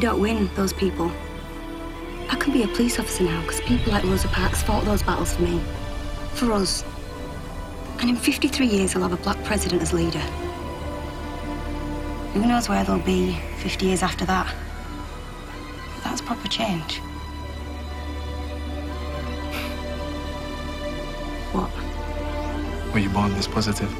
[0.00, 1.12] don't win, those people.
[2.30, 5.34] I can be a police officer now because people like Rosa Parks fought those battles
[5.34, 5.60] for me.
[6.34, 6.84] For us.
[7.98, 10.20] And in 53 years, I'll have a black president as leader.
[12.32, 14.54] Who knows where they'll be 50 years after that?
[15.96, 16.98] But that's proper change.
[21.52, 21.70] What?
[22.94, 23.94] Were you born this positive?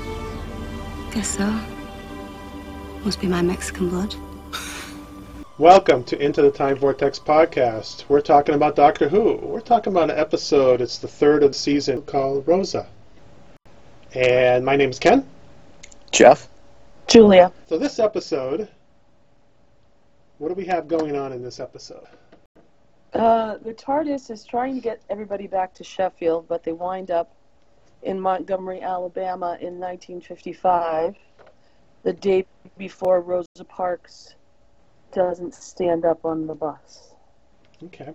[1.12, 1.60] Guess so.
[3.04, 4.14] Must be my Mexican blood.
[5.60, 8.08] Welcome to Into the Time Vortex podcast.
[8.08, 9.36] We're talking about Doctor Who.
[9.36, 12.86] We're talking about an episode, it's the third of the season, called Rosa.
[14.14, 15.28] And my name is Ken.
[16.12, 16.48] Jeff?
[17.08, 17.52] Julia.
[17.68, 18.68] So, this episode,
[20.38, 22.06] what do we have going on in this episode?
[23.12, 27.34] Uh, the TARDIS is trying to get everybody back to Sheffield, but they wind up
[28.02, 31.16] in Montgomery, Alabama in 1955,
[32.02, 32.46] the day
[32.78, 34.36] before Rosa Parks
[35.12, 37.14] doesn't stand up on the bus.
[37.84, 38.12] Okay.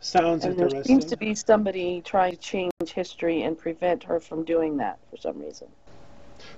[0.00, 4.44] Sounds And there seems to be somebody trying to change history and prevent her from
[4.44, 5.68] doing that for some reason.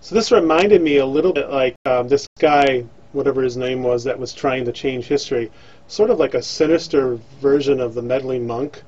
[0.01, 4.05] So this reminded me a little bit like um, this guy, whatever his name was,
[4.05, 5.51] that was trying to change history.
[5.87, 8.83] Sort of like a sinister version of the meddling monk,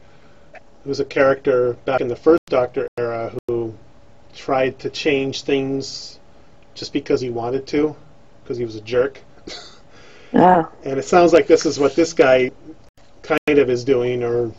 [0.83, 3.73] who was a character back in the first Doctor era who
[4.35, 6.19] tried to change things
[6.75, 7.97] just because he wanted to,
[8.51, 9.21] because he was a jerk.
[10.35, 12.51] Ah, And it sounds like this is what this guy
[13.23, 14.51] kind of is doing, or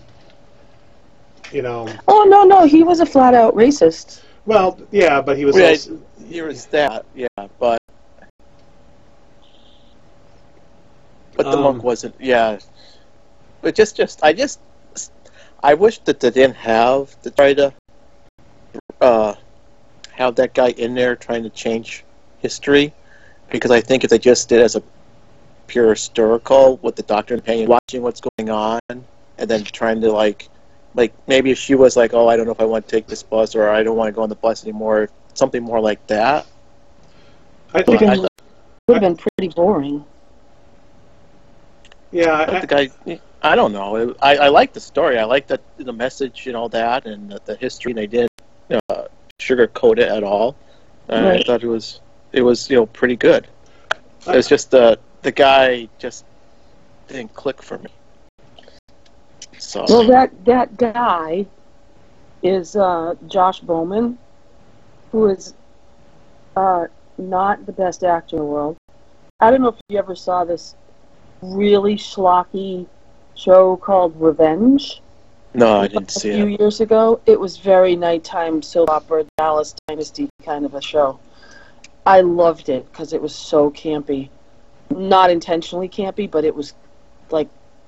[1.52, 4.22] you know, oh no, no, he was a flat out racist.
[4.45, 5.72] well, yeah, but he was Right.
[5.72, 7.28] also, Here is that, yeah,
[7.59, 7.80] but
[11.36, 12.59] but the Um, monk wasn't, yeah.
[13.62, 14.62] But just, just, I just,
[15.62, 17.73] I wish that they didn't have to try to
[19.02, 19.36] uh,
[20.14, 22.06] have that guy in there trying to change
[22.40, 22.94] history,
[23.51, 24.84] because I think if they just did as a
[25.67, 29.06] pure historical with the doctor and companion watching what's going on, and
[29.38, 30.50] then trying to like,
[30.95, 33.07] like maybe if she was like, oh, I don't know if I want to take
[33.07, 36.06] this bus or I don't want to go on the bus anymore, something more like
[36.07, 36.45] that.
[37.73, 38.28] I Would think, have been,
[38.88, 40.03] would have been pretty boring.
[42.11, 44.16] yeah, I, But the guy, I don't know.
[44.22, 45.17] I, I like the story.
[45.17, 47.91] I like the the message and all that, and the, the history.
[47.91, 48.31] And they didn't
[48.90, 49.06] uh,
[49.40, 50.56] sugarcoat it at all.
[51.09, 52.01] Uh, I thought it was
[52.34, 53.47] it was you know pretty good.
[54.28, 56.25] It was just the the guy just
[57.08, 57.90] didn't click for me.
[59.58, 61.46] So Well, that that guy
[62.44, 64.18] is uh, Josh Bowman,
[65.12, 65.53] who is
[66.56, 66.88] uh,
[67.18, 68.78] not the best actor in the world.
[69.40, 70.75] I don't know if you ever saw this
[71.41, 72.88] really schlocky
[73.36, 75.02] show called Revenge
[75.53, 76.34] no, I didn't see it.
[76.34, 76.59] a few it.
[76.59, 77.20] years ago.
[77.25, 81.20] It was very nighttime soap opera, Dallas Dynasty kind of a show.
[82.06, 84.29] I loved it because it was so campy.
[84.89, 86.73] Not intentionally campy, but it was
[87.29, 87.47] like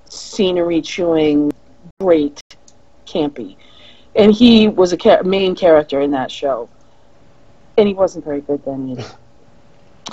[0.10, 1.52] scenery chewing,
[2.00, 2.42] great
[3.06, 3.56] campy.
[4.16, 6.70] And he was a cha- main character in that show.
[7.78, 9.06] And he wasn't very good then either.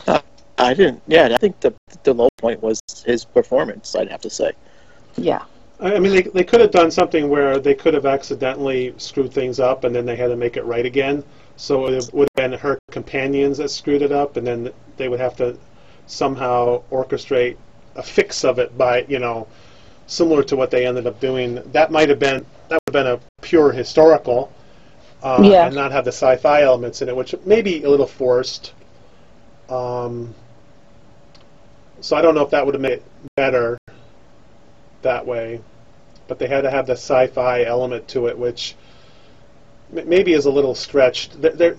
[0.06, 0.21] Uh,
[0.56, 1.03] I didn't.
[1.06, 1.75] Yeah, I think the
[2.05, 3.94] the low point was his performance.
[3.94, 4.53] I'd have to say.
[5.16, 5.44] Yeah.
[5.78, 9.33] I I mean, they, they could have done something where they could have accidentally screwed
[9.33, 11.22] things up and then they had to make it right again.
[11.60, 15.21] So it would have been her companions that screwed it up, and then they would
[15.21, 15.59] have to
[16.06, 17.59] somehow orchestrate
[17.97, 19.47] a fix of it by, you know,
[20.06, 21.60] similar to what they ended up doing.
[21.72, 24.50] That might have been that would have been a pure historical,
[25.22, 25.66] uh, Yeah.
[25.66, 28.72] and not have the sci-fi elements in it, which may be a little forced.
[29.69, 30.34] Um,
[32.00, 33.04] so I don't know if that would have made it
[33.37, 33.77] better
[35.03, 35.60] that way,
[36.27, 38.77] but they had to have the sci-fi element to it, which
[39.93, 41.41] maybe is a little stretched.
[41.41, 41.77] There,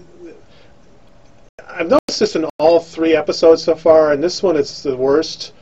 [1.67, 5.53] I've noticed this in all three episodes so far, and this one is the worst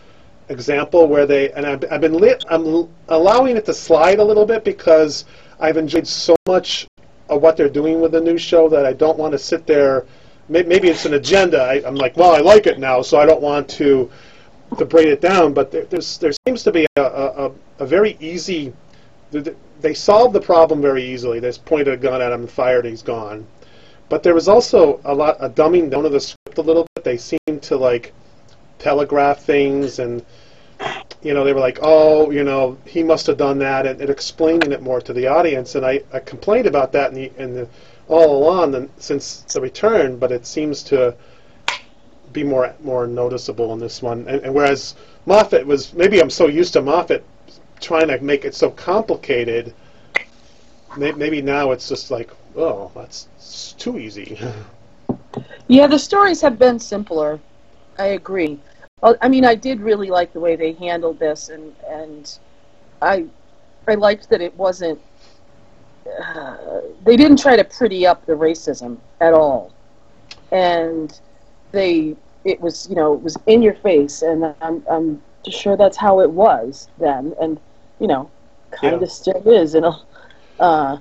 [0.49, 2.43] example where they and I've, I've been lit.
[2.49, 5.25] I'm allowing it to slide a little bit because
[5.59, 6.87] I've enjoyed so much
[7.29, 10.05] of what they're doing with the new show that I don't want to sit there.
[10.47, 11.61] Maybe it's an agenda.
[11.61, 14.09] I, I'm like, well, I like it now, so I don't want to
[14.79, 15.53] to break it down.
[15.53, 18.73] But there, there's there seems to be a, a- a very easy.
[19.79, 21.39] Th- th- They solved the problem very easily.
[21.39, 22.85] They just pointed a gun at him and fired.
[22.85, 23.45] And he's gone.
[24.09, 27.03] But there was also a lot a dumbing down of the script a little bit.
[27.03, 28.13] They seemed to like
[28.79, 30.25] telegraph things and
[31.21, 34.09] you know they were like oh you know he must have done that and, and
[34.09, 37.53] explaining it more to the audience and I, I complained about that in the, in
[37.53, 37.67] the
[38.07, 41.13] all along since the return but it seems to
[42.31, 46.47] be more more noticeable in this one and, and whereas Moffat was maybe I'm so
[46.47, 47.23] used to Moffat
[47.81, 49.73] trying to make it so complicated
[50.97, 54.37] may, maybe now it's just like oh that's too easy
[55.69, 57.39] Yeah, the stories have been simpler.
[57.99, 58.59] I agree.
[59.21, 62.39] I mean, I did really like the way they handled this, and and
[63.01, 63.25] I
[63.87, 64.99] I liked that it wasn't.
[66.21, 69.71] Uh, they didn't try to pretty up the racism at all,
[70.51, 71.19] and
[71.71, 75.97] they it was you know it was in your face, and I'm I'm sure that's
[75.97, 77.59] how it was then, and
[77.99, 78.31] you know,
[78.71, 79.07] kind of Yeah.
[79.11, 79.85] still is, and
[80.59, 80.97] uh,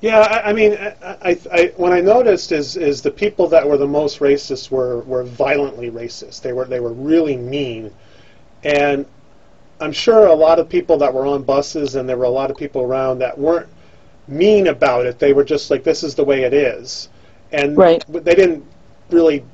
[0.00, 3.68] Yeah, I, I mean, I, I, I, when I noticed is is the people that
[3.68, 6.42] were the most racist were, were violently racist.
[6.42, 7.92] They were they were really mean,
[8.64, 9.06] and
[9.80, 12.50] I'm sure a lot of people that were on buses and there were a lot
[12.50, 13.68] of people around that weren't
[14.28, 15.18] mean about it.
[15.18, 17.08] They were just like, this is the way it is,
[17.52, 18.04] and Right.
[18.08, 18.64] they didn't
[19.10, 19.44] really.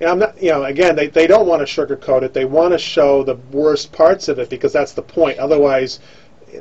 [0.00, 2.32] Know, I'm not, you know, again, they, they don't want to sugarcoat it.
[2.32, 5.38] They want to show the worst parts of it because that's the point.
[5.38, 6.00] Otherwise,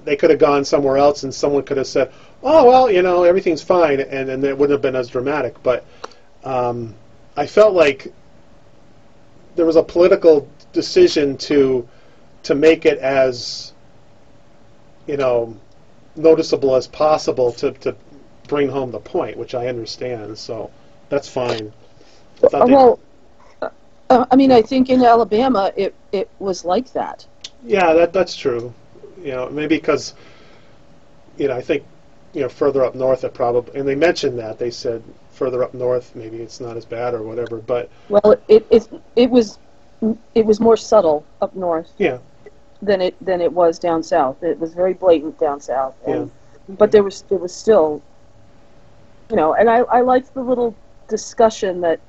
[0.03, 2.11] they could have gone somewhere else and someone could have said,
[2.43, 5.61] oh, well, you know, everything's fine, and, and it wouldn't have been as dramatic.
[5.63, 5.85] But
[6.43, 6.95] um,
[7.35, 8.13] I felt like
[9.55, 11.87] there was a political decision to
[12.43, 13.73] to make it as,
[15.07, 15.57] you know,
[16.15, 17.95] noticeable as possible to, to
[18.47, 20.37] bring home the point, which I understand.
[20.37, 20.71] So
[21.09, 21.73] that's fine.
[22.41, 22.99] Well,
[24.09, 27.25] uh, I mean, I think in Alabama it it was like that.
[27.65, 28.73] Yeah, that that's true.
[29.23, 30.13] You know, maybe because
[31.37, 31.83] you know, I think
[32.33, 35.73] you know further up north it probably and they mentioned that they said further up
[35.73, 37.57] north maybe it's not as bad or whatever.
[37.57, 39.57] But Well, it it it was
[40.35, 42.19] it was more subtle up north yeah,
[42.81, 44.41] than it than it was down south.
[44.43, 46.31] It was very blatant down south, and,
[46.69, 46.75] Yeah.
[46.77, 48.01] but there was there was still,
[49.29, 50.73] you know, and I I liked the little
[51.07, 51.99] discussion that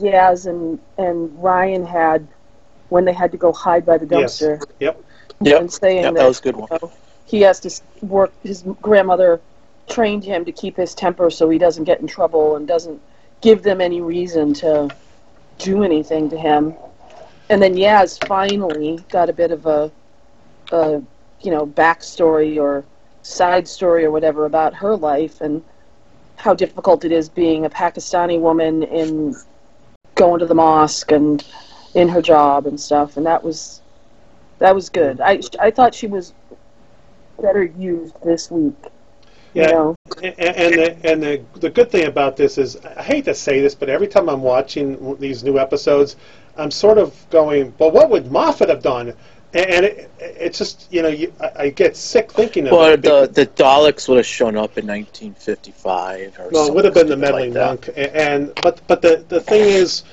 [0.00, 2.26] Yaz and and Ryan had
[2.88, 4.38] when they had to go hide by the Yes.
[4.40, 5.02] dumpster Yep.
[5.42, 5.60] Yep.
[5.60, 6.68] and saying Yep, that, that was a good one.
[6.70, 6.92] you know,
[7.26, 8.32] he has to s- work.
[8.42, 9.40] His grandmother
[9.88, 13.00] trained him to keep his temper so he doesn't get in trouble and doesn't
[13.40, 14.88] give them any reason to
[15.58, 16.74] do anything to him.
[17.48, 19.90] And then Yaz finally got a bit of a,
[20.72, 21.02] a
[21.40, 22.84] you know, backstory or
[23.22, 25.62] side story or whatever about her life and
[26.36, 29.34] how difficult it is being a Pakistani woman in
[30.16, 31.44] going to the mosque and
[31.94, 33.16] in her job and stuff.
[33.16, 33.80] And that was
[34.58, 35.18] that was good.
[35.18, 35.50] Mm.
[35.60, 36.34] I I thought she was
[37.40, 38.74] better used this week.
[39.54, 39.68] Yeah.
[39.68, 43.24] You know, and, and the and the the good thing about this is I hate
[43.26, 46.16] to say this, but every time I'm watching these new episodes,
[46.56, 49.14] I'm sort of going, well, what would Moffat have done?
[49.56, 53.02] And, it, it's just you know you, I, I get sick thinking of Well, it.
[53.02, 57.08] the the Daleks would have shown up in 1955 or Well, it would have been
[57.08, 60.04] the meddling monk, and but but the the thing is,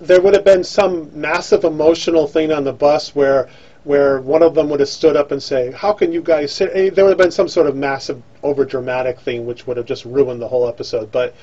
[0.00, 3.48] there would have been some massive emotional thing on the bus where
[3.84, 6.70] where one of them would have stood up and say, "How can you guys sit?"
[6.72, 9.86] eh, There would have been some sort of massive over dramatic thing which would have
[9.86, 11.12] just ruined the whole episode.
[11.12, 11.34] But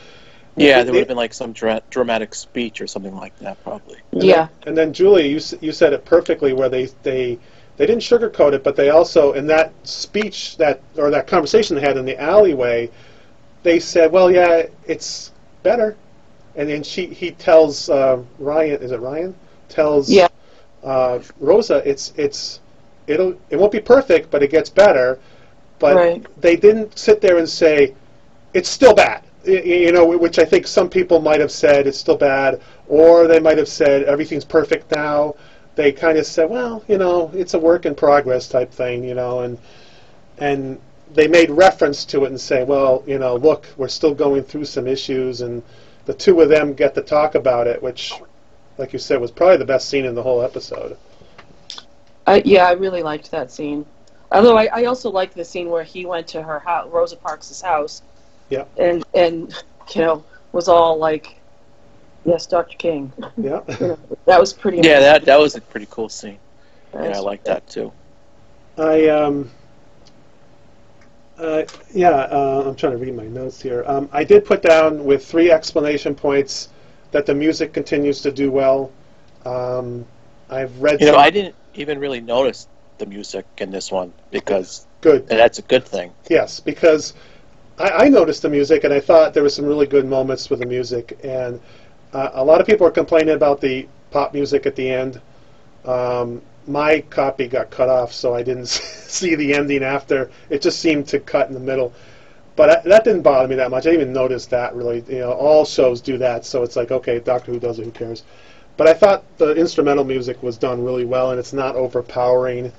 [0.59, 3.97] Yeah, there would have been like some dra- dramatic speech or something like that, probably.
[4.11, 4.47] And yeah.
[4.61, 7.39] Then, and then Julie, you you said it perfectly where they they
[7.77, 11.81] they didn't sugarcoat it, but they also in that speech that or that conversation they
[11.81, 12.89] had in the alleyway,
[13.63, 15.31] they said, "Well, yeah, it's
[15.63, 15.95] better."
[16.55, 19.33] And then she he tells uh, Ryan, is it Ryan?
[19.69, 20.27] Tells Yeah.
[20.83, 22.59] uh, Rosa, it's it's
[23.07, 25.19] it'll it won't be perfect, but it gets better.
[25.79, 26.41] But Right.
[26.41, 27.93] they didn't sit there and say
[28.53, 29.21] it's still bad.
[29.45, 33.39] You know, which I think some people might have said it's still bad, or they
[33.39, 35.35] might have said everything's perfect now.
[35.75, 39.13] They kind of said, well, you know, it's a work in progress type thing, you
[39.15, 39.57] know, and
[40.39, 40.79] and
[41.13, 44.65] they made reference to it and say, well, you know, look, we're still going through
[44.65, 45.63] some issues, and
[46.05, 48.13] the two of them get to talk about it, which,
[48.77, 50.97] like you said, was probably the best scene in the whole episode.
[52.27, 53.85] I, yeah, I really liked that scene.
[54.31, 57.61] Although I, I also liked the scene where he went to her house, Rosa Parks'
[57.61, 58.03] house,
[58.49, 58.65] Yeah.
[58.77, 59.53] and and
[59.93, 61.35] you know was all like,
[62.25, 62.77] "Yes, Dr.
[62.77, 63.61] King." Yeah.
[64.25, 64.77] That was pretty.
[64.77, 66.37] Yeah, that that was a pretty cool scene.
[66.93, 67.91] Yeah, I like that too.
[68.77, 69.49] I um.
[71.37, 71.63] Uh,
[71.93, 73.85] yeah, uh, I'm trying to read my notes here.
[73.87, 76.67] Um, I did put down with three explanation points
[77.11, 78.91] that the music continues to do well.
[79.45, 80.05] Um,
[80.49, 84.85] I've read You know, I didn't even really notice the music in this one because
[85.01, 85.21] good.
[85.21, 86.11] and that's a good thing.
[86.29, 87.13] Yes, because
[87.79, 90.59] I, I noticed the music and I thought there was some really good moments with
[90.59, 91.17] the music.
[91.23, 91.59] And
[92.13, 95.21] uh, a lot of people are complaining about the pop music at the end.
[95.85, 100.29] Um, my copy got cut off, so I didn't see the ending after.
[100.49, 101.93] It just seemed to cut in the middle.
[102.55, 103.87] But I, that didn't bother me that much.
[103.87, 105.03] I didn't even notice that really.
[105.07, 107.91] You know, all shows do that, so it's like, okay, Doctor Who does it, who
[107.91, 108.23] cares?
[108.75, 112.71] But I thought the instrumental music was done really well, and it's not overpowering,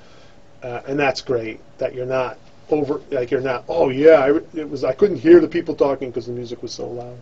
[0.63, 1.59] uh, and that's great.
[1.79, 2.37] That you're not
[2.71, 3.65] over, like you're not.
[3.67, 4.83] Oh yeah, I, it was.
[4.83, 7.17] I couldn't hear the people talking because the music was so loud.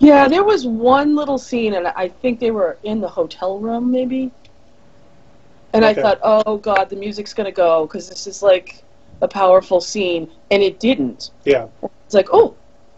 [0.00, 3.90] Yeah, there was one little scene, and I think they were in the hotel room,
[3.90, 4.30] maybe.
[5.72, 6.00] And Okay.
[6.00, 8.84] I thought, oh god, the music's gonna go because this is like
[9.20, 11.30] a powerful scene, and it didn't.
[11.44, 11.66] Yeah,
[12.06, 12.56] It's like, oh,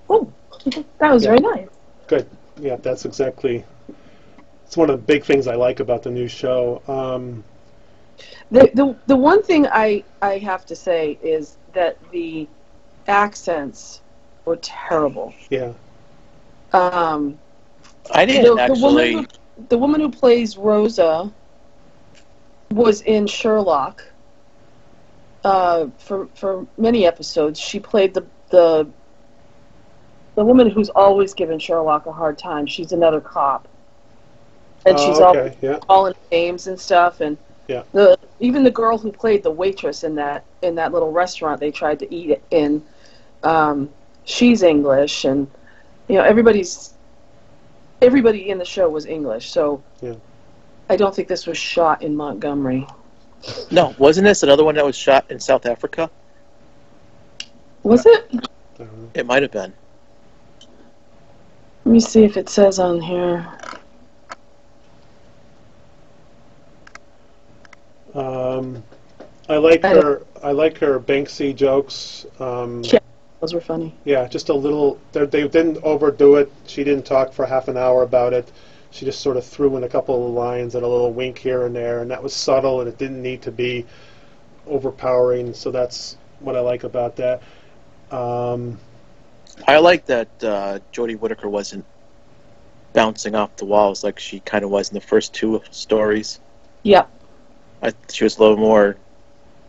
[0.09, 0.33] oh,
[1.01, 1.31] that was Yeah.
[1.31, 1.69] very nice.
[2.07, 2.27] good.
[2.61, 3.65] Yeah, that's exactly.
[4.67, 6.83] It's one of the big things I like about the new show.
[6.87, 7.45] Um,
[8.51, 12.49] The, the the one thing I I have to say is that the
[13.09, 14.03] accents
[14.45, 15.35] were terrible.
[15.51, 15.73] yeah,
[16.73, 17.39] I Um,
[18.27, 18.75] the, didn't the actually.
[18.75, 19.27] woman who,
[19.69, 21.33] the woman who plays Rosa
[22.71, 24.05] was in Sherlock
[25.45, 27.59] uh, for for many episodes.
[27.59, 28.93] She played the the
[30.37, 32.67] the woman who's always given Sherlock a hard time.
[32.67, 33.69] She's another cop,
[34.87, 35.21] and Oh, she's okay.
[35.21, 37.21] all Yeah, calling names and stuff.
[37.21, 37.39] And
[37.71, 37.85] Yeah.
[37.93, 41.71] the even the girl who played the waitress in that in that little restaurant they
[41.71, 42.83] tried to eat in,
[43.45, 43.89] um,
[44.25, 45.49] she's English, and
[46.09, 46.95] you know everybody's
[48.03, 49.51] everybody in the show was English.
[49.51, 50.15] So Yeah.
[50.89, 52.89] I don't think this was shot in Montgomery.
[53.71, 56.11] No, wasn't this another one that was shot in South Africa?
[57.85, 58.27] Was it?
[58.33, 58.39] I
[58.79, 59.11] don't know.
[59.15, 59.73] It might have been.
[61.85, 63.47] Let me see if it says on here.
[68.51, 68.83] Um,
[69.49, 70.23] I like I her.
[70.43, 72.27] I like her Banksy jokes.
[72.39, 72.99] Um, Yeah.
[73.41, 73.95] Those were funny.
[74.05, 74.99] yeah, just a little.
[75.13, 76.53] They, they didn't overdo it.
[76.67, 78.53] She didn't talk for half an hour about it.
[78.91, 81.65] She just sort of threw in a couple of lines and a little wink here
[81.65, 83.87] and there, and that was subtle, and it didn't need to be
[84.67, 85.55] overpowering.
[85.55, 87.43] So that's what I like about that.
[88.11, 88.79] Um,
[89.67, 91.85] I like that uh, Jodie Whittaker wasn't
[92.93, 96.41] bouncing off the walls like she kind of was in the first two stories.
[96.83, 97.07] Yeah.
[97.83, 98.97] I, she was a little more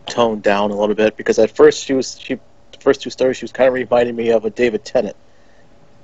[0.06, 3.36] toned down a little bit because at first she was she the first two stories
[3.36, 5.16] she was kind of reminding me of a David Tennant.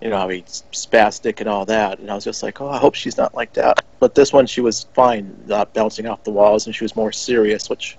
[0.00, 2.78] You know, how he's spastic and all that, and I was just like, oh, I
[2.78, 3.84] hope she's not like that.
[3.98, 7.10] But this one, she was fine, not bouncing off the walls, and she was more
[7.10, 7.98] serious, which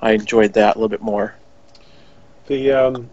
[0.00, 1.34] I enjoyed that a little bit more.
[2.46, 3.10] The um,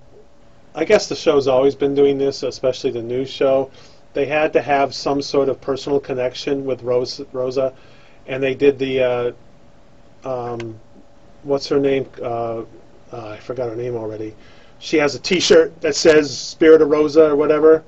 [0.74, 3.70] I guess the show's always been doing this, especially the news show.
[4.14, 7.74] They had to have some sort of personal connection with Rose, Rosa,
[8.28, 9.32] and they did the uh,
[10.24, 10.80] um,
[11.44, 12.08] what's her name?
[12.22, 12.64] Uh,
[13.12, 14.36] uh, I forgot her name already.
[14.80, 17.84] She has a T-shirt that says "Spirit of Rosa" or whatever.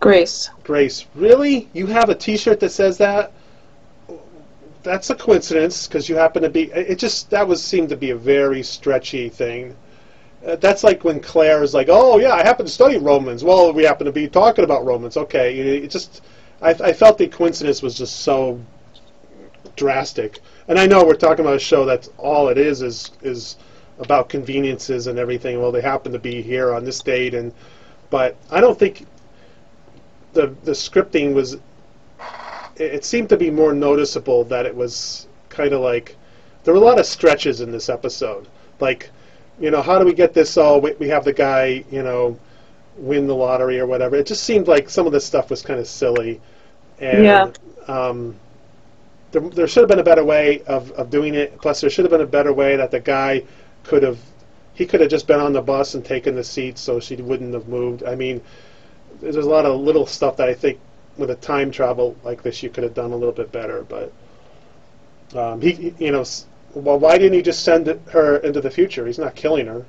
[0.00, 0.50] Grace.
[0.62, 1.68] Grace, really?
[1.72, 3.32] You have a T-shirt that says that?
[4.82, 6.70] That's a coincidence because you happen to be.
[6.72, 9.76] It just that was seemed to be a very stretchy thing.
[10.46, 13.72] Uh, that's like when Claire is like, "Oh yeah, I happen to study Romans." Well,
[13.72, 15.16] we happen to be talking about Romans.
[15.16, 16.22] Okay, it, it just
[16.62, 18.60] I, I felt the coincidence was just so
[19.76, 20.40] drastic.
[20.68, 23.56] And I know we're talking about a show that's all it is is is
[23.98, 25.60] about conveniences and everything.
[25.60, 27.52] Well, they happen to be here on this date, and
[28.10, 29.06] but I don't think
[30.34, 31.54] the the scripting was.
[31.54, 36.16] It, it seemed to be more noticeable that it was kind of like
[36.64, 38.46] there were a lot of stretches in this episode.
[38.78, 39.10] Like,
[39.58, 40.56] you know, how do we get this?
[40.56, 40.80] all?
[40.80, 42.38] we, we have the guy, you know,
[42.96, 44.16] win the lottery or whatever.
[44.16, 46.40] It just seemed like some of this stuff was kind of silly.
[47.00, 47.50] And, Yeah.
[47.86, 48.36] Um,
[49.32, 51.60] there, there should have been a better way of, of doing it.
[51.60, 53.42] Plus, there should have been a better way that the guy
[53.84, 54.18] could have.
[54.74, 57.52] He could have just been on the bus and taken the seat, so she wouldn't
[57.54, 58.04] have moved.
[58.04, 58.40] I mean,
[59.20, 60.78] there's a lot of little stuff that I think
[61.16, 63.82] with a time travel like this you could have done a little bit better.
[63.88, 64.12] But
[65.36, 66.24] um, he, he- you know,
[66.74, 69.06] well, why didn't he just send her into the future?
[69.06, 69.84] He's not killing her.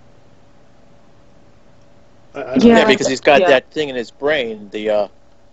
[2.34, 2.79] I, I, Yeah.
[2.79, 3.48] Yeah, because he's got yeah.
[3.50, 5.08] that thing in his brain, the uh,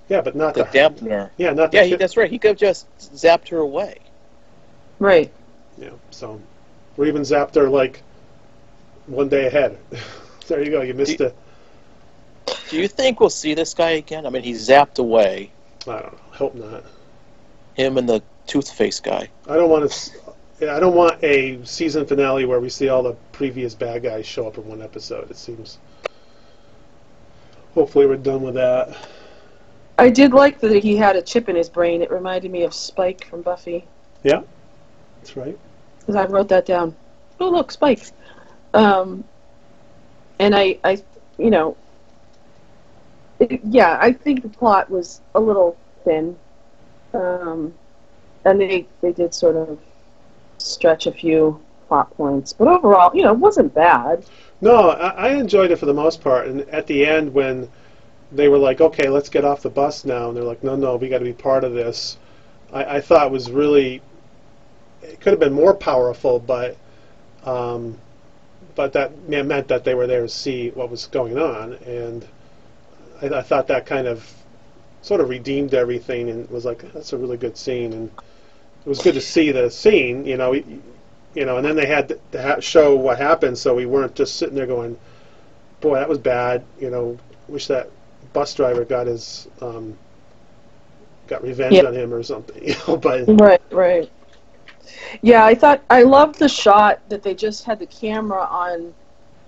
[0.08, 1.30] yeah, but not the the dampener.
[1.36, 2.30] Yeah, not the Yeah, he, that's right.
[2.30, 3.98] He could have just zapped her away.
[4.98, 5.32] Right.
[5.78, 6.40] Yeah, so
[6.96, 8.02] or even zapped her like
[9.06, 9.78] one day ahead.
[10.48, 10.82] there you go.
[10.82, 11.36] You missed Do- it.
[12.70, 14.26] Do you think we'll see this guy again?
[14.26, 15.50] I mean, he's zapped away.
[15.86, 16.18] I don't know.
[16.32, 16.84] Hope not.
[17.74, 19.28] Him and the toothface guy.
[19.48, 20.72] I don't want to.
[20.72, 24.46] I don't want a season finale where we see all the previous bad guys show
[24.46, 25.30] up in one episode.
[25.30, 25.78] It seems.
[27.74, 28.96] Hopefully, we're done with that.
[29.98, 32.02] I did like that he had a chip in his brain.
[32.02, 33.86] It reminded me of Spike from Buffy.
[34.22, 34.42] Yeah,
[35.18, 35.58] that's right.
[36.00, 36.94] because I wrote that down.
[37.40, 38.10] Oh, look, Spike.
[38.74, 39.24] Um,
[40.38, 41.02] and I, I,
[41.38, 41.76] you know,
[43.38, 46.36] it, yeah, I think the plot was a little thin,
[47.14, 47.72] um,
[48.44, 49.78] and they they did sort of
[50.58, 54.24] stretch a few plot points, but overall, you know, it wasn't bad.
[54.60, 56.48] No, I, I enjoyed it for the most part.
[56.48, 57.70] And at the end, when
[58.32, 60.96] they were like, "Okay, let's get off the bus now," and they're like, "No, no,
[60.96, 62.18] we got to be part of this,"
[62.72, 64.02] I, I thought it was really.
[65.02, 66.76] It could have been more powerful, but,
[67.44, 67.96] um,
[68.74, 72.26] but that meant that they were there to see what was going on, and
[73.22, 74.28] I, I thought that kind of
[75.06, 77.92] sort of redeemed everything and was like, that's a really good scene.
[77.92, 78.10] And
[78.84, 80.82] it was good to see the scene, you know, you
[81.44, 81.58] know.
[81.58, 84.66] And then they had to ha- show what happened, so we weren't just sitting there
[84.66, 84.98] going,
[85.80, 86.64] boy, that was bad.
[86.80, 87.88] You know, wish that
[88.36, 89.96] bus driver got his um,
[91.26, 91.84] got revenge Yeah.
[91.86, 92.62] on him or something.
[92.68, 94.10] You know, but Right, right.
[95.22, 98.92] Yeah, I thought I loved the shot that they just had the camera on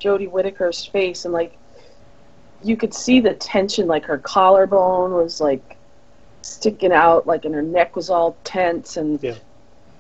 [0.00, 1.52] Jodie Whittaker's face and like
[2.62, 5.76] you could see the tension, like her collarbone was like
[6.42, 9.35] sticking out, like and her neck was all tense and Yeah.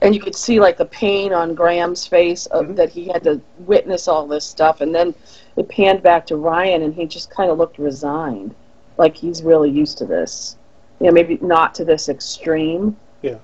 [0.00, 2.76] and you could see like the pain on Graham's face of, Mhm.
[2.76, 5.14] that he had to witness all this stuff and then
[5.56, 8.54] it panned back to Ryan and he just kind of looked resigned,
[8.98, 10.56] like he's really used to this.
[11.00, 12.96] You know, maybe not to this extreme.
[13.22, 13.38] Yeah.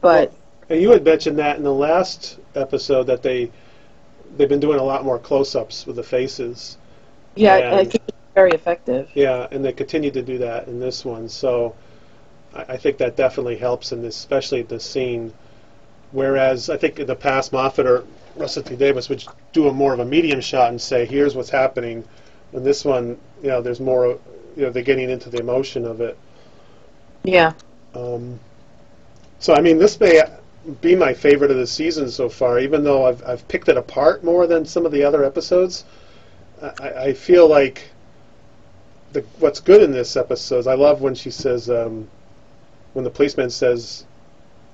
[0.00, 0.32] But
[0.68, 3.50] And you had mentioned that in the last episode that they
[4.36, 6.76] they've been doing a lot more close-ups with the faces.
[7.34, 9.08] Yeah, I think it's very effective.
[9.14, 11.28] Yeah, and they continue to do that in this one.
[11.28, 11.74] So
[12.54, 15.32] I, I think that definitely helps in this, especially the scene.
[16.10, 18.04] Whereas I think in the past, Moffat or
[18.36, 21.50] Russell T Davies would do a more of a medium shot and say, "Here's what's
[21.50, 22.04] happening."
[22.52, 24.18] And this one, you know, there's more.
[24.58, 26.18] You know, they're getting into the emotion of it.
[27.22, 27.52] Yeah.
[27.94, 28.40] Um,
[29.38, 30.20] so I mean, this may
[30.80, 34.24] be my favorite of the season so far, even though I've I've picked it apart
[34.24, 35.84] more than some of the other episodes.
[36.60, 37.90] I, I feel like
[39.12, 40.58] the what's good in this episode.
[40.58, 42.08] is I love when she says um,
[42.94, 44.04] when the policeman says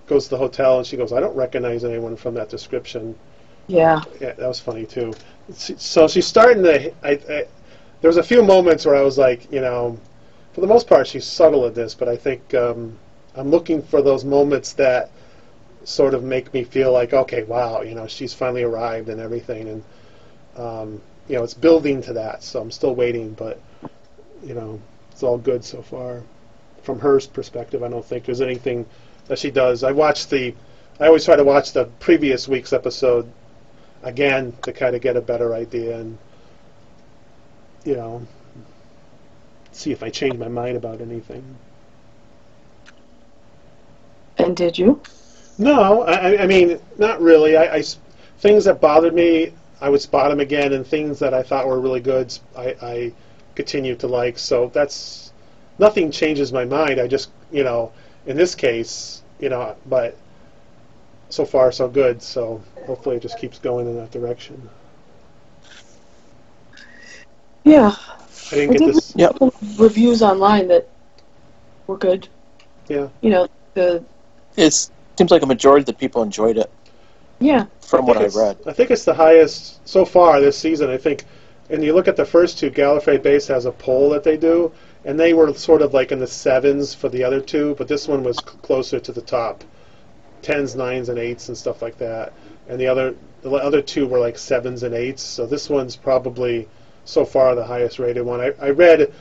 [0.06, 3.14] goes to the hotel and she goes, "I don't recognize anyone from that description."
[3.66, 4.02] Yeah.
[4.18, 5.12] Yeah, that was funny too.
[5.54, 6.90] So she's starting to.
[7.02, 7.46] I, I,
[8.04, 9.98] there was a few moments where I was like, you know,
[10.52, 12.98] for the most part, she's subtle at this, but I think um,
[13.34, 15.10] I'm looking for those moments that
[15.84, 19.68] sort of make me feel like, okay, wow, you know, she's finally arrived and everything,
[19.70, 19.84] and
[20.56, 22.42] um, you know, it's building to that.
[22.42, 23.58] So I'm still waiting, but
[24.44, 24.78] you know,
[25.10, 26.22] it's all good so far.
[26.82, 28.84] From her perspective, I don't think there's anything
[29.28, 29.82] that she does.
[29.82, 30.54] I watched the.
[31.00, 33.32] I always try to watch the previous week's episode
[34.02, 36.18] again to kind of get a better idea and
[37.84, 38.26] you know
[39.72, 41.42] see if I change my mind about anything.
[44.38, 45.00] And did you?
[45.58, 47.56] No, I, I- mean not really.
[47.56, 47.82] I, I
[48.38, 51.80] things that bothered me, I would spot them again, and things that I thought were
[51.80, 53.12] really good, I, I
[53.54, 54.38] continue to like.
[54.38, 55.32] So that's
[55.78, 57.00] nothing changes my mind.
[57.00, 57.92] I just you know
[58.26, 60.16] in this case you know, but
[61.28, 62.22] so far so good.
[62.22, 64.68] So hopefully it just keeps going in that direction.
[67.64, 67.94] Yeah.
[68.52, 69.12] I didn't I get did this.
[69.16, 69.36] Yep.
[69.78, 70.88] reviews online that
[71.86, 72.28] were good.
[72.88, 73.08] Yeah.
[73.22, 74.04] You know, the
[74.56, 74.72] It
[75.16, 76.70] seems like a majority of the people enjoyed it,
[77.40, 77.66] yeah.
[77.80, 78.58] from what I read.
[78.66, 80.90] I think it's the highest so far this season.
[80.90, 81.24] I think,
[81.70, 84.70] and you look at the first two, Gallifrey Base has a poll that they do,
[85.04, 88.06] and they were sort of like in the sevens for the other two, but this
[88.06, 89.64] one was c- closer to the top,
[90.42, 92.32] tens, nines, and eights and stuff like that.
[92.68, 95.22] And the other, the other two were like sevens and eights.
[95.22, 96.68] So this one's probably
[97.04, 98.40] so far the highest rated one.
[98.40, 99.12] I, I read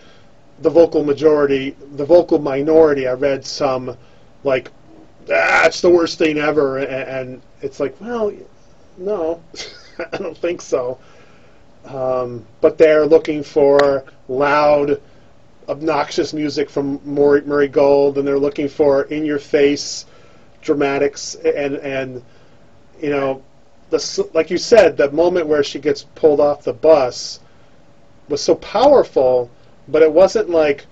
[0.60, 3.08] the vocal majority, the vocal minority.
[3.08, 3.98] I read some
[4.44, 4.72] like,
[5.32, 8.32] ah, the worst thing ever, and, and it's like, well,
[8.98, 9.42] no,
[10.14, 11.00] I don't think so.
[11.86, 15.02] Um, but they're looking for loud,
[15.68, 20.06] obnoxious music from Murray, Murray Gold, and they're looking for in-your-face
[20.62, 22.24] dramatics, and and
[23.02, 23.44] you know,
[23.90, 27.42] the like you said, the moment where she gets pulled off the bus
[28.30, 29.50] was so powerful,
[29.88, 30.86] but it wasn't like,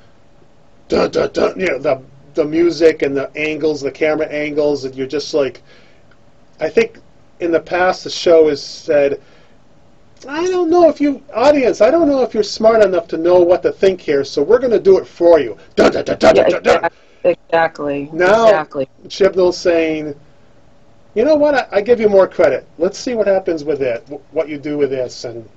[0.89, 2.01] dun, dun, dun, you know, the
[2.33, 5.61] the music and the angles, the camera angles, and you're just like,
[6.61, 6.97] I think
[7.41, 9.21] in the past the show has said,
[10.27, 13.39] I don't know if you audience, I don't know if you're smart enough to know
[13.41, 15.57] what to think here, so we're going to do it for you.
[15.75, 16.89] Dun, dun, dun, dun, Yeah, dun, dun,
[17.23, 18.09] exactly.
[18.13, 18.87] Now- Exactly.
[19.09, 20.15] Chibnall's saying,
[21.15, 21.55] you know what?
[21.55, 22.65] I, I give you more credit.
[22.77, 24.07] Let's see what happens with it.
[24.09, 25.47] wh- What you do with this, and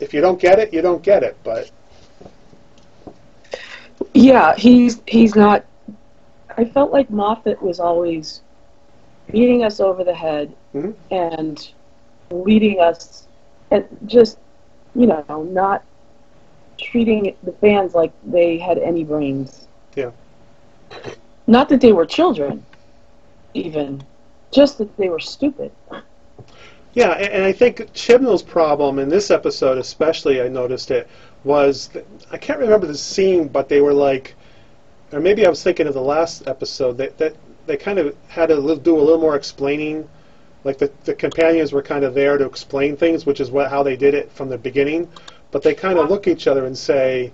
[0.00, 1.36] if you don't get it, you don't get it.
[1.44, 1.70] But
[4.14, 5.64] Yeah, he's he's not.
[6.56, 8.40] I felt like Moffat was always
[9.30, 10.94] beating us over the head Mhm.
[11.10, 11.72] and
[12.30, 13.28] leading us,
[13.70, 14.38] and just
[14.94, 15.84] you know not
[16.78, 19.68] treating the fans like they had any brains.
[19.94, 20.10] Yeah.
[21.46, 22.64] Not that they were children,
[23.54, 24.02] even,
[24.50, 25.70] just that they were stupid.
[26.94, 31.08] Yeah, and, and I think Chibnall's problem in this episode, especially, I noticed it
[31.44, 34.34] was that, I can't remember the scene, but they were like,
[35.12, 38.46] or maybe I was thinking of the last episode that that they kind of had
[38.48, 40.08] to li- do a little more explaining.
[40.64, 43.82] Like the the companions were kind of there to explain things, which is what how
[43.82, 45.08] they did it from the beginning.
[45.50, 47.32] But they kind of look at each other and say,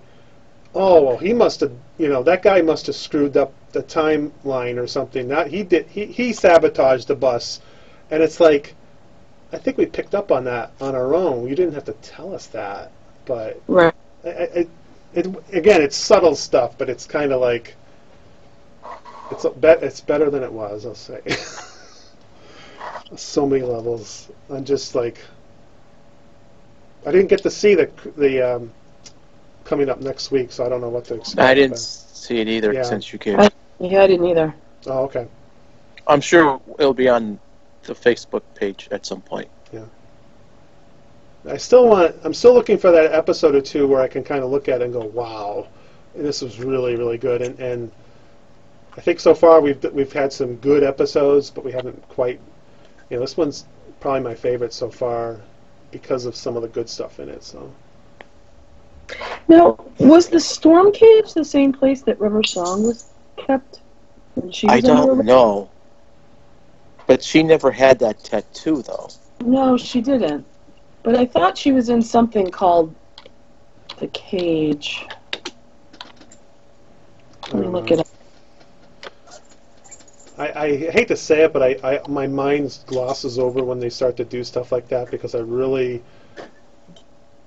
[0.74, 4.78] oh well, he must have, you know, that guy must have screwed up the timeline
[4.78, 5.28] or something.
[5.28, 5.86] Not he did.
[5.88, 7.60] He he sabotaged the bus,
[8.10, 8.74] and it's like,
[9.52, 11.48] I think we picked up on that on our own.
[11.48, 12.90] You didn't have to tell us that,
[13.26, 13.94] but Right.
[14.24, 14.68] it,
[15.14, 17.74] it, it again, it's subtle stuff, but it's kind of like
[19.30, 19.82] it's a bet.
[19.82, 20.84] It's better than it was.
[20.86, 21.20] I'll say.
[23.16, 24.28] so many levels.
[24.50, 25.18] I'm just like,
[27.06, 28.72] I didn't get to see the the um,
[29.64, 31.38] coming up next week, so I don't know what to expect.
[31.40, 32.82] I didn't but- see it either Yeah.
[32.82, 33.38] since you came.
[33.40, 34.54] I- Yeah, I didn't either.
[34.86, 35.26] Oh, okay.
[36.06, 37.38] I'm sure it'll be on
[37.86, 39.48] the Facebook page at some point.
[39.72, 39.84] Yeah.
[41.48, 42.16] I still want.
[42.24, 44.80] I'm still looking for that episode or two where I can kind of look at
[44.80, 45.68] it and go, "Wow,
[46.14, 47.92] this was really, really good." And and
[48.96, 52.40] I think so far we've we've had some good episodes, but we haven't quite.
[53.10, 53.66] You know, this one's
[54.00, 55.40] probably my favorite so far
[55.92, 57.44] because of some of the good stuff in it.
[57.44, 57.76] So
[59.48, 63.80] Now, was the Stormcage the same place that River Song was kept?
[64.34, 65.24] When she I was under don't arrest?
[65.24, 65.70] know.
[67.06, 69.08] But she never had that tattoo, though.
[69.40, 70.44] No, she didn't.
[71.02, 72.94] But I thought she was in something called
[73.98, 75.06] the cage.
[77.52, 78.08] Let me look it up.
[80.38, 83.88] I, I hate to say it, but I, I my mind glosses over when they
[83.88, 86.02] start to do stuff like that because I really.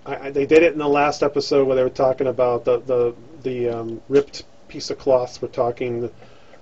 [0.05, 2.79] I, I, they did it in the last episode where they were talking about the
[2.79, 5.41] the the um, ripped piece of cloth.
[5.41, 6.09] We're talking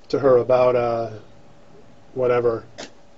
[0.10, 1.12] to her about uh,
[2.18, 2.66] whatever,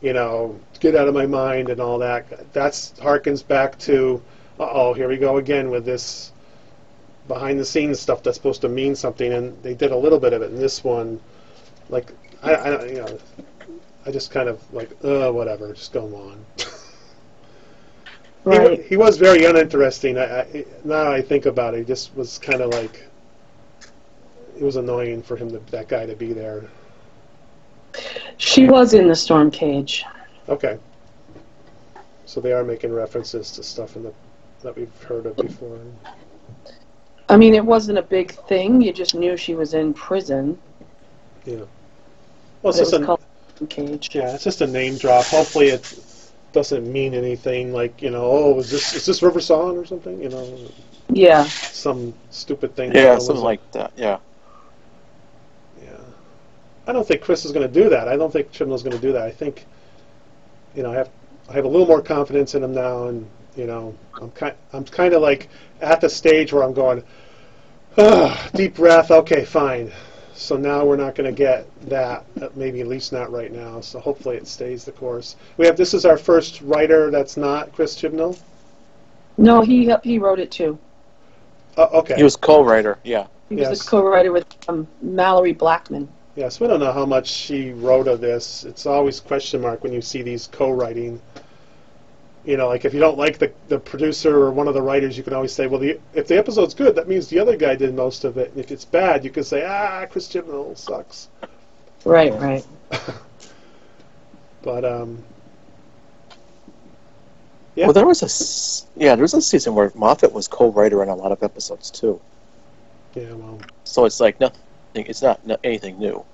[0.02, 2.54] you know, get out of my mind and all that.
[2.54, 4.22] That's harkens back to,
[4.60, 6.32] uh oh, here we go again with this
[7.28, 10.34] behind the scenes stuff that's supposed to mean something, and they did a little bit
[10.34, 11.20] of it in this one.
[11.90, 12.12] Like
[12.44, 13.20] I, I don't you know,
[14.06, 16.46] I just kind of like, uh, whatever, just go on.
[18.46, 18.86] He Right.
[18.86, 20.18] He, was very uninteresting.
[20.18, 23.06] I, I, now I think about it, he just was kind of like,
[24.58, 26.64] it was annoying for him to that guy to be there.
[28.38, 30.04] She was in the Stormcage.
[30.48, 30.78] Okay.
[32.26, 34.14] So they are making references to stuff in the
[34.62, 35.80] that we've heard of before.
[37.30, 38.82] I mean, it wasn't a big thing.
[38.82, 40.58] You just knew she was in prison.
[41.46, 41.58] Yeah.
[41.58, 41.68] Well,
[42.64, 44.10] But it's it just was a, called cage.
[44.14, 45.26] yeah, it's just a name drop.
[45.26, 49.78] Hopefully, it doesn't mean anything like you know, oh, is this is this River Song
[49.78, 50.22] or something?
[50.22, 50.58] You know,
[51.10, 51.44] Yeah.
[51.44, 52.94] some stupid thing.
[52.94, 53.94] Yeah, something like that.
[53.96, 54.06] Yeah.
[54.06, 54.18] Yeah.
[56.90, 58.08] I don't think Chris is going to do that.
[58.08, 59.22] I don't think Chibnall's going to do that.
[59.22, 59.68] I think,
[60.76, 61.10] you know, I have
[61.48, 64.86] I have a little more confidence in him now, and you know, I'm kind I'm
[64.86, 65.50] kind of like
[65.82, 67.04] at the stage where I'm going,
[68.00, 69.12] ah, deep breath.
[69.12, 69.92] Okay, fine.
[70.34, 72.26] So now we're not going to get that.
[72.42, 73.82] uh, Maybe at least not right now.
[73.82, 75.36] So hopefully it stays the course.
[75.58, 78.40] We have this is our first writer that's not Chris Chibnall.
[79.38, 80.80] No, he he wrote it too.
[81.78, 82.16] Uh, okay.
[82.16, 82.98] He was co-writer.
[83.04, 83.28] Yeah.
[83.48, 83.84] He was Yes.
[83.84, 86.08] the co-writer with um, Malorie Blackman.
[86.40, 88.64] Yes, we don't know how much she wrote of this.
[88.64, 91.20] It's always question mark when you see these co-writing.
[92.46, 95.18] You know, like if you don't like the, the producer or one of the writers,
[95.18, 97.76] you can always say, well, the, if the episode's good, that means the other guy
[97.76, 98.52] did most of it.
[98.52, 101.28] And if it's bad, you can say, ah, Chris Chibnall sucks.
[102.06, 102.66] Right, right.
[104.62, 105.22] But um,
[107.76, 107.86] Yeah.
[107.88, 111.10] Well, there was a s- yeah, there was a season where Moffat was co-writer on
[111.10, 112.22] a lot of episodes too.
[113.16, 114.62] yeah, well, So it's like nothing.
[114.96, 116.26] It's not anything new.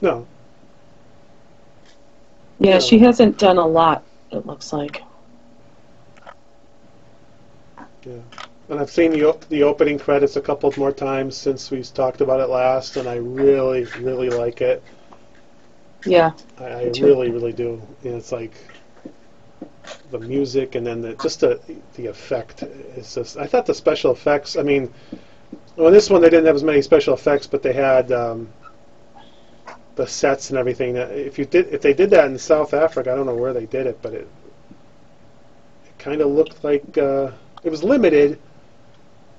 [0.00, 0.26] no,
[2.58, 2.78] Yeah, Yeah.
[2.78, 4.02] she hasn't done a lot.
[4.30, 5.02] It looks like.
[8.04, 8.18] Yeah,
[8.68, 11.92] and I've seen the, op- the opening credits a couple of more times since we've
[11.94, 14.82] talked about it last, and I really, really like it.
[16.04, 17.80] Yeah, I, I really, really do.
[18.02, 18.54] And it's like
[20.10, 21.60] the music, and then the, just the
[21.94, 23.36] the effect is just.
[23.36, 24.56] I thought the special effects.
[24.56, 24.92] I mean,
[25.76, 28.48] well, in this one they didn't have as many special effects, but they had um,
[29.94, 30.96] the sets and everything.
[30.96, 33.66] If you did, if they did that in South Africa, I don't know where they
[33.66, 34.28] did it, but it
[35.86, 37.30] it kind of looked like uh,
[37.64, 38.38] it was limited.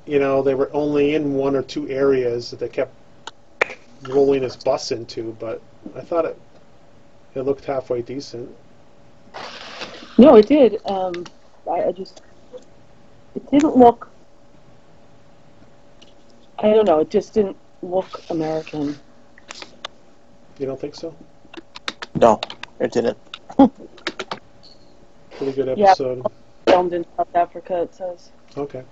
[0.05, 2.93] You know, they were only in one or two areas that they kept
[4.09, 5.61] rolling his bus into, but
[5.95, 6.37] I thought it
[7.35, 8.49] it looked halfway decent.
[10.17, 10.81] no, it did.
[10.85, 11.25] Um,
[11.69, 12.21] I, I just
[13.35, 14.09] it didn't look.
[16.63, 16.99] I don't know.
[17.01, 18.97] It just didn't look American.
[20.57, 21.13] You don't think so?
[22.15, 22.39] No,
[22.79, 23.17] it didn't.
[23.57, 25.77] Pretty good episode.
[25.77, 25.89] Yeah.
[25.89, 26.25] episode.
[26.67, 28.83] Filmed in South Africa, it says, Okay.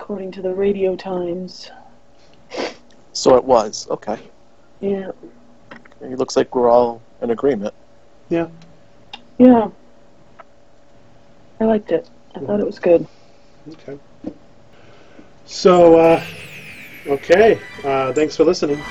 [0.00, 1.70] according to the Radio Times.
[3.12, 4.18] So it was okay.
[4.80, 5.10] Yeah,
[6.00, 7.74] It looks like we're all in agreement.
[8.30, 8.48] yeah.
[9.38, 9.68] Yeah.
[11.60, 12.08] I liked it.
[12.34, 13.06] I thought it was good.
[13.68, 13.98] Okay.
[15.44, 16.24] So, uh,
[17.06, 17.60] Okay.
[17.82, 18.82] Uh, thanks for listening.